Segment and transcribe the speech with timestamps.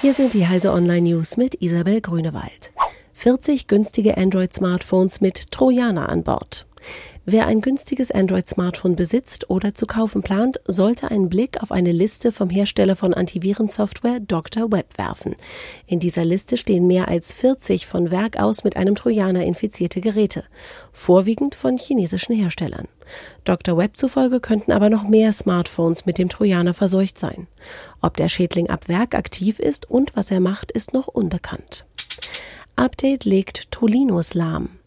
[0.00, 2.72] Hier sind die Heise Online News mit Isabel Grünewald.
[3.12, 6.66] 40 günstige Android-Smartphones mit Trojaner an Bord.
[7.24, 12.32] Wer ein günstiges Android-Smartphone besitzt oder zu kaufen plant, sollte einen Blick auf eine Liste
[12.32, 14.72] vom Hersteller von Antivirensoftware Dr.
[14.72, 15.34] Web werfen.
[15.86, 20.44] In dieser Liste stehen mehr als 40 von Werk aus mit einem Trojaner infizierte Geräte,
[20.92, 22.88] vorwiegend von chinesischen Herstellern.
[23.44, 23.76] Dr.
[23.76, 27.46] Web zufolge könnten aber noch mehr Smartphones mit dem Trojaner verseucht sein.
[28.00, 31.84] Ob der Schädling ab Werk aktiv ist und was er macht, ist noch unbekannt.
[32.76, 34.79] Update legt Tolinos lahm.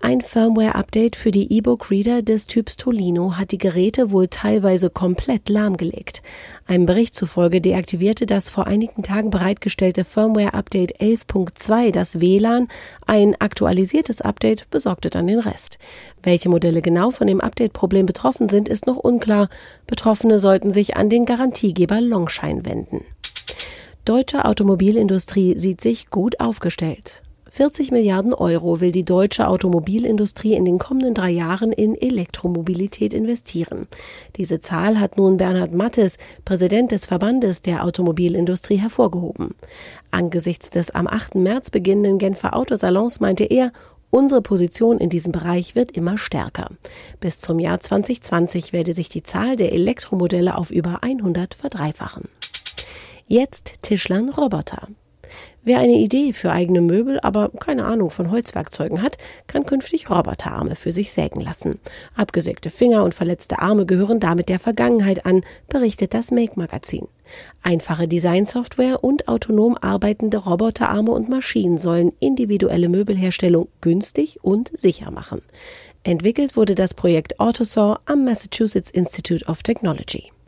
[0.00, 6.22] Ein Firmware-Update für die E-Book-Reader des Typs Tolino hat die Geräte wohl teilweise komplett lahmgelegt.
[6.66, 12.68] Einem Bericht zufolge deaktivierte das vor einigen Tagen bereitgestellte Firmware-Update 11.2 das WLAN.
[13.06, 15.78] Ein aktualisiertes Update besorgte dann den Rest.
[16.22, 19.48] Welche Modelle genau von dem Update-Problem betroffen sind, ist noch unklar.
[19.86, 23.04] Betroffene sollten sich an den Garantiegeber Longshine wenden.
[24.04, 27.22] Deutsche Automobilindustrie sieht sich gut aufgestellt.
[27.54, 33.88] 40 Milliarden Euro will die deutsche Automobilindustrie in den kommenden drei Jahren in Elektromobilität investieren.
[34.36, 39.50] Diese Zahl hat nun Bernhard Mattes, Präsident des Verbandes der Automobilindustrie, hervorgehoben.
[40.10, 41.34] Angesichts des am 8.
[41.34, 43.70] März beginnenden Genfer Autosalons meinte er,
[44.08, 46.70] Unsere Position in diesem Bereich wird immer stärker.
[47.20, 52.24] Bis zum Jahr 2020 werde sich die Zahl der Elektromodelle auf über 100 verdreifachen.
[53.26, 54.88] Jetzt Tischlern Roboter.
[55.64, 59.16] Wer eine Idee für eigene Möbel, aber keine Ahnung von Holzwerkzeugen hat,
[59.46, 61.78] kann künftig Roboterarme für sich sägen lassen.
[62.16, 67.06] Abgesägte Finger und verletzte Arme gehören damit der Vergangenheit an, berichtet das Make-Magazin.
[67.62, 75.42] Einfache Designsoftware und autonom arbeitende Roboterarme und Maschinen sollen individuelle Möbelherstellung günstig und sicher machen.
[76.02, 80.32] Entwickelt wurde das Projekt Autosaw am Massachusetts Institute of Technology.